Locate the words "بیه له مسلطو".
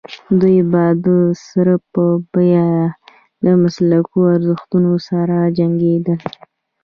2.31-4.17